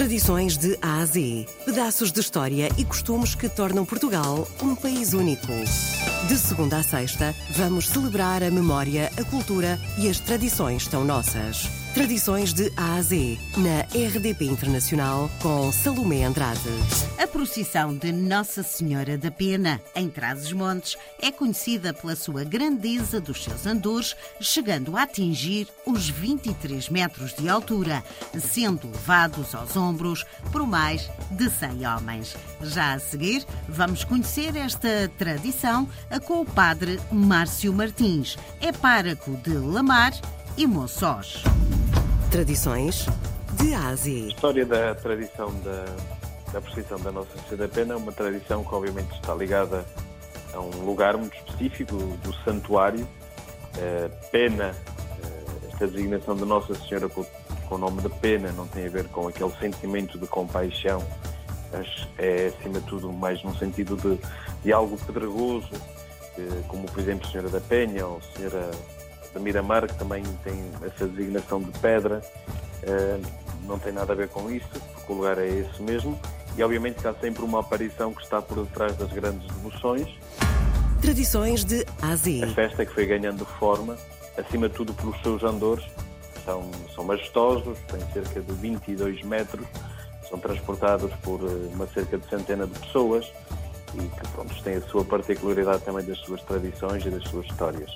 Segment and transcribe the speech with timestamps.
[0.00, 1.44] Tradições de A a Z.
[1.66, 5.52] Pedaços de história e costumes que tornam Portugal um país único.
[6.26, 11.68] De segunda a sexta, vamos celebrar a memória, a cultura e as tradições tão nossas.
[11.94, 16.60] Tradições de A a Z, na RDP Internacional, com Salomé Andrade.
[17.18, 23.42] A procissão de Nossa Senhora da Pena, em Trás-os-Montes, é conhecida pela sua grandeza dos
[23.42, 28.04] seus andores, chegando a atingir os 23 metros de altura,
[28.38, 32.36] sendo levados aos ombros por mais de 100 homens.
[32.62, 35.88] Já a seguir, vamos conhecer esta tradição
[36.24, 38.38] com o padre Márcio Martins.
[38.60, 40.12] É páraco de Lamar
[40.56, 41.42] e Monçós.
[42.30, 43.06] Tradições
[43.60, 44.26] de Ásia.
[44.26, 45.84] A história da tradição da,
[46.52, 49.84] da procissão da Nossa Senhora da Pena é uma tradição que obviamente está ligada
[50.54, 53.02] a um lugar muito específico do santuário.
[53.04, 57.26] Uh, pena, uh, esta designação de Nossa Senhora com,
[57.68, 61.04] com o nome de pena não tem a ver com aquele sentimento de compaixão,
[61.72, 64.16] mas é acima de tudo mais num sentido de,
[64.62, 68.70] de algo pedregoso, uh, como por exemplo Senhora da Penha ou Senhora
[69.32, 72.22] da Miramar, que também tem essa designação de pedra,
[73.64, 76.18] não tem nada a ver com isso, porque o lugar é esse mesmo.
[76.56, 80.08] E obviamente que há sempre uma aparição que está por detrás das grandes devoções.
[81.00, 82.44] Tradições de Ásia.
[82.44, 83.96] A festa que foi ganhando forma,
[84.36, 85.84] acima de tudo pelos seus andores,
[86.44, 89.66] são, são majestosos, têm cerca de 22 metros,
[90.28, 93.30] são transportados por eh, uma cerca de centena de pessoas
[93.94, 97.90] e que pronto, têm a sua particularidade também das suas tradições e das suas histórias.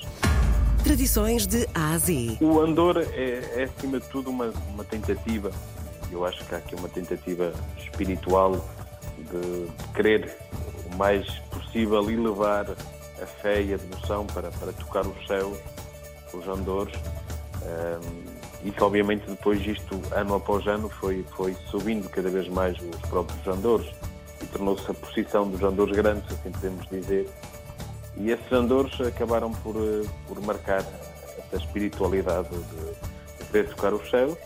[0.84, 2.36] Tradições de Ásia.
[2.42, 5.50] O Andor é, é, acima de tudo, uma, uma tentativa,
[6.12, 8.62] eu acho que há aqui uma tentativa espiritual
[9.16, 10.36] de, querer
[10.92, 15.56] o mais possível elevar a fé e a devoção para, para tocar os céus,
[16.34, 16.94] os Andores.
[17.62, 18.34] Um,
[18.68, 23.08] e que obviamente depois isto, ano após ano, foi, foi subindo cada vez mais os
[23.08, 23.90] próprios Andores
[24.42, 27.26] e tornou-se a posição dos Andores grandes, assim podemos dizer,
[28.16, 30.84] e esses andores acabaram por, eh, por marcar
[31.38, 34.36] essa espiritualidade de, de querer tocar os céus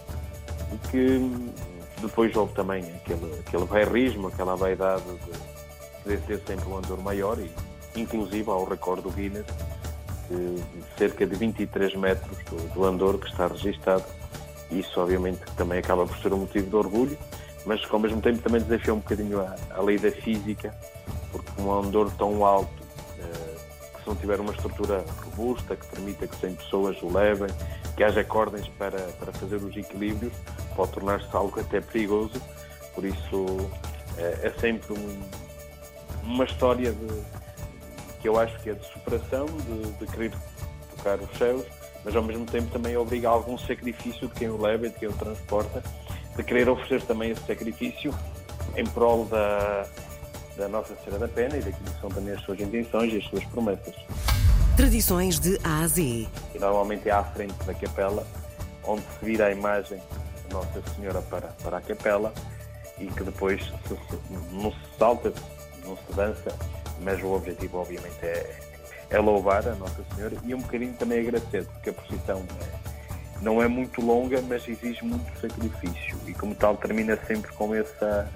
[0.73, 1.53] e que
[2.01, 7.39] depois houve também aquele, aquele bairrismo, aquela vaidade de querer ter sempre um andor maior
[7.39, 7.51] e
[7.97, 9.47] inclusive ao recorde do Guinness
[10.31, 10.63] de
[10.99, 14.05] cerca de 23 metros do, do andor que está registado.
[14.71, 17.19] Isso obviamente também acaba por ser um motivo de orgulho
[17.67, 20.75] mas ao mesmo tempo também desafia um bocadinho a, a lei da física
[21.31, 22.78] porque um andor tão alto
[24.09, 27.49] não tiver uma estrutura robusta que permita que 100 pessoas o levem,
[27.97, 30.33] que haja cordas para, para fazer os equilíbrios,
[30.75, 32.41] pode tornar-se algo até perigoso.
[32.95, 33.71] Por isso
[34.17, 35.21] é, é sempre um,
[36.25, 37.23] uma história de,
[38.21, 40.33] que eu acho que é de superação, de, de querer
[40.97, 41.65] tocar os céus,
[42.05, 44.99] mas ao mesmo tempo também obriga a algum sacrifício de quem o leva e de
[44.99, 45.83] quem o transporta,
[46.37, 48.15] de querer oferecer também esse sacrifício
[48.77, 49.87] em prol da,
[50.59, 53.25] da Nossa Senhora da Pena e daquilo que são também as suas intenções e as
[53.25, 53.95] suas promessas.
[54.77, 56.03] Tradições de A a Z.
[56.03, 58.27] E normalmente é à frente da capela,
[58.85, 59.99] onde se vira a imagem
[60.49, 62.33] da Nossa Senhora para, para a capela
[62.99, 65.33] e que depois se, se, não se salta,
[65.85, 66.55] não se dança,
[67.01, 68.59] mas o objetivo obviamente é,
[69.11, 73.63] é louvar a Nossa Senhora e um bocadinho também agradecer, porque a procissão é, não
[73.63, 78.29] é muito longa, mas exige muito sacrifício e como tal termina sempre com essa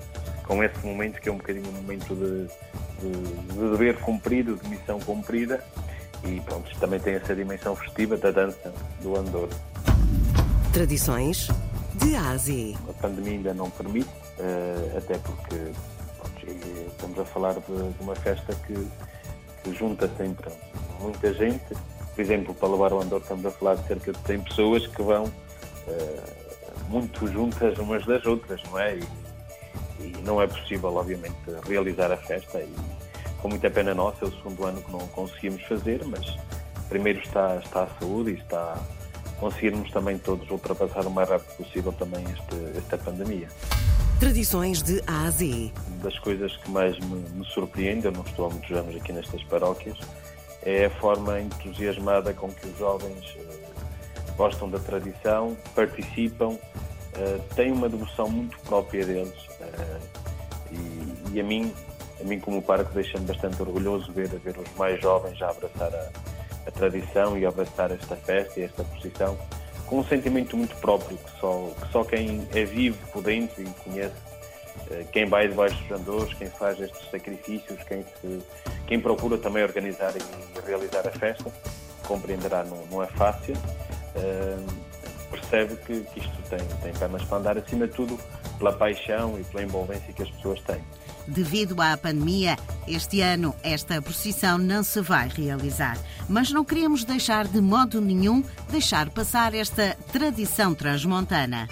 [0.53, 2.47] com esse momento que é um bocadinho um momento de,
[3.01, 5.65] de, de dever cumprido, de missão cumprida
[6.25, 8.71] e pronto, também tem essa dimensão festiva da dança
[9.01, 9.49] do Andor.
[10.75, 11.49] Tradições
[11.95, 12.77] de Ásia.
[12.87, 15.57] A pandemia ainda não permite, uh, até porque
[16.19, 16.47] pronto,
[16.91, 18.75] estamos a falar de, uma festa que,
[19.65, 20.51] que, junta sempre
[21.01, 21.75] muita gente.
[22.15, 25.01] Por exemplo, para levar o Andor estamos a falar de cerca de 100 pessoas que
[25.01, 28.99] vão uh, muito juntas umas das outras, não é?
[28.99, 29.22] E,
[30.03, 31.37] e não é possível, obviamente,
[31.69, 32.75] realizar a festa e
[33.41, 36.37] com muita pena nossa, é o segundo ano que não conseguimos fazer, mas
[36.89, 38.79] primeiro está, está a saúde e está
[39.43, 43.49] conseguirmos também todos ultrapassar o mais rápido possível também este, esta pandemia.
[44.21, 45.73] Tradições de A a Z.
[46.01, 49.43] Das coisas que mais me, me surpreende, eu não estou há muitos anos aqui nestas
[49.45, 49.99] paróquias,
[50.63, 56.59] é a forma entusiasmada com que os jovens uh, gostam da tradição, participam, uh,
[57.57, 59.52] têm uma devoção muito própria deles
[60.71, 61.73] e, e, a mim,
[62.21, 66.11] a mim como parque deixa-me bastante orgulhoso ver, ver os mais jovens a abraçar a,
[66.67, 69.39] a tradição e abraçar esta festa e esta posição
[69.93, 73.67] com um sentimento muito próprio que só, que só quem é vivo por dentro e
[73.85, 74.15] conhece
[74.91, 78.41] uh, quem vai debaixo dos andores, quem faz estes sacrifícios, quem, se,
[78.87, 81.53] quem procura também organizar e realizar a festa,
[82.07, 83.55] compreenderá, não, não é fácil.
[84.17, 84.92] Uh,
[85.53, 88.19] percebe que, que, isto tem, tem pernas para andar, acima de tudo,
[88.59, 90.81] pela paixão e pela envolvência que as pessoas têm.
[91.29, 92.57] Devido à pandemia,
[92.89, 95.99] este ano esta procissão não se vai realizar.
[96.29, 101.69] Mas não queremos deixar de modo nenhum deixar passar esta tradição transmontana.